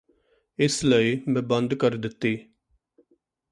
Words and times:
ਇਸ 0.59 0.83
ਲਈ 0.83 1.19
ਮੈਂ 1.27 1.41
ਬੰਦ 1.41 1.73
ਕਰ 1.73 1.95
ਦਿੱਤੀ 1.95 2.35